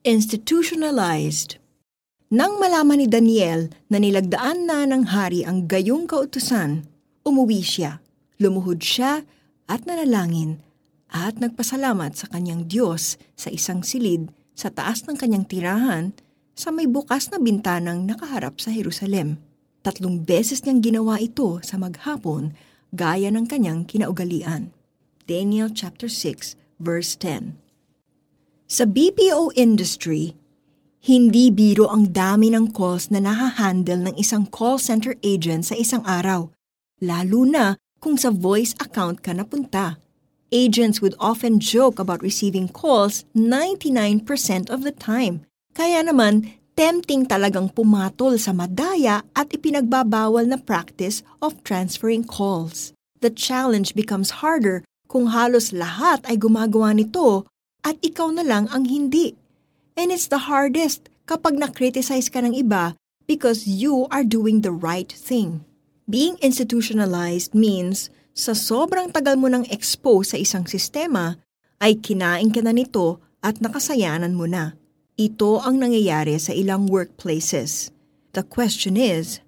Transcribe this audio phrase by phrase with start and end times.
[0.00, 1.60] Institutionalized
[2.32, 6.88] Nang malaman ni Daniel na nilagdaan na ng hari ang gayong kautusan,
[7.20, 8.00] umuwi siya,
[8.40, 9.28] lumuhod siya
[9.68, 10.64] at nanalangin
[11.12, 16.16] at nagpasalamat sa kanyang Diyos sa isang silid sa taas ng kanyang tirahan
[16.56, 19.36] sa may bukas na bintanang nakaharap sa Jerusalem.
[19.84, 22.56] Tatlong beses niyang ginawa ito sa maghapon
[22.96, 24.72] gaya ng kanyang kinaugalian.
[25.28, 27.69] Daniel chapter 6 verse 10.
[28.70, 30.38] Sa BPO industry,
[31.02, 36.06] hindi biro ang dami ng calls na nahahandle ng isang call center agent sa isang
[36.06, 36.54] araw,
[37.02, 39.98] lalo na kung sa voice account ka napunta.
[40.54, 44.22] Agents would often joke about receiving calls 99%
[44.70, 45.42] of the time.
[45.74, 52.94] Kaya naman, tempting talagang pumatol sa madaya at ipinagbabawal na practice of transferring calls.
[53.18, 57.50] The challenge becomes harder kung halos lahat ay gumagawa nito
[57.84, 59.36] at ikaw na lang ang hindi.
[59.96, 62.98] And it's the hardest kapag na-criticize ka ng iba
[63.30, 65.62] because you are doing the right thing.
[66.10, 71.38] Being institutionalized means sa sobrang tagal mo nang expose sa isang sistema,
[71.80, 74.76] ay kinain ka na nito at nakasayanan mo na.
[75.20, 77.92] Ito ang nangyayari sa ilang workplaces.
[78.32, 79.44] The question is,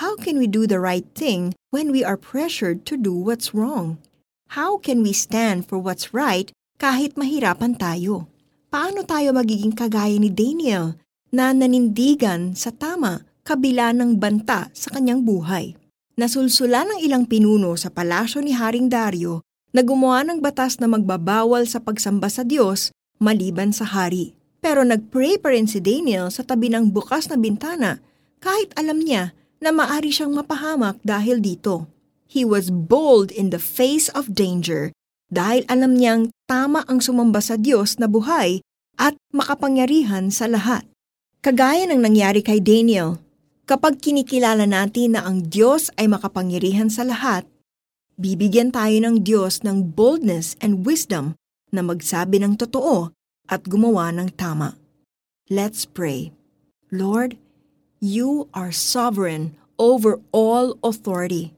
[0.00, 3.98] how can we do the right thing when we are pressured to do what's wrong?
[4.54, 8.26] How can we stand for what's right kahit mahirapan tayo.
[8.68, 10.98] Paano tayo magiging kagaya ni Daniel
[11.30, 15.78] na nanindigan sa tama kabila ng banta sa kanyang buhay?
[16.14, 19.42] Nasulsula ng ilang pinuno sa palasyo ni Haring Dario
[19.74, 24.38] na gumawa ng batas na magbabawal sa pagsamba sa Diyos maliban sa hari.
[24.62, 27.98] Pero nagpray pa rin si Daniel sa tabi ng bukas na bintana
[28.38, 31.90] kahit alam niya na maari siyang mapahamak dahil dito.
[32.30, 34.90] He was bold in the face of danger
[35.34, 38.62] dahil alam niyang tama ang sumamba sa Diyos na buhay
[38.94, 40.86] at makapangyarihan sa lahat.
[41.42, 43.18] Kagaya ng nangyari kay Daniel,
[43.66, 47.44] kapag kinikilala natin na ang Diyos ay makapangyarihan sa lahat,
[48.14, 51.34] bibigyan tayo ng Diyos ng boldness and wisdom
[51.74, 53.10] na magsabi ng totoo
[53.50, 54.78] at gumawa ng tama.
[55.52, 56.32] Let's pray.
[56.88, 57.36] Lord,
[58.00, 61.52] you are sovereign over all authority.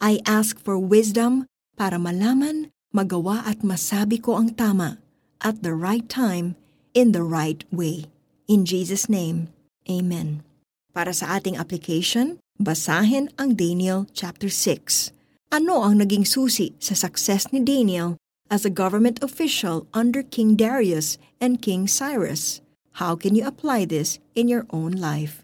[0.00, 1.44] I ask for wisdom
[1.76, 5.00] para malaman magawa at masabi ko ang tama
[5.40, 6.54] at the right time
[6.92, 8.04] in the right way.
[8.46, 9.48] In Jesus' name,
[9.88, 10.44] Amen.
[10.92, 15.10] Para sa ating application, basahin ang Daniel chapter 6.
[15.48, 18.20] Ano ang naging susi sa success ni Daniel
[18.52, 22.60] as a government official under King Darius and King Cyrus?
[23.00, 25.40] How can you apply this in your own life?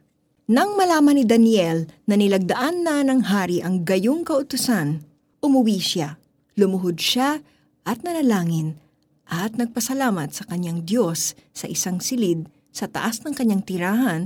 [0.48, 5.00] Nang malaman ni Daniel na nilagdaan na ng hari ang gayong kautusan,
[5.40, 6.20] umuwi siya
[6.58, 7.38] Lumuhod siya
[7.86, 8.82] at nanalangin
[9.30, 14.22] at nagpasalamat sa kanyang Diyos sa isang silid sa taas ng kanyang tirahan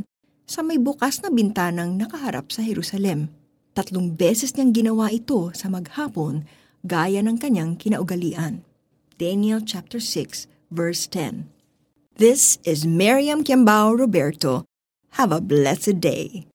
[0.49, 3.29] sa may bukas na bintanang nakaharap sa Jerusalem.
[3.77, 6.49] Tatlong beses niyang ginawa ito sa maghapon
[6.85, 8.65] gaya ng kanyang kinaugalian.
[9.21, 11.53] Daniel chapter 6 verse 10.
[12.17, 14.65] This is Miriam Kiambao Roberto.
[15.21, 16.49] Have a blessed day.